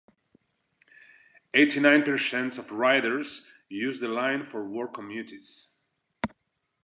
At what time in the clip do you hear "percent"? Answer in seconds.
2.01-2.57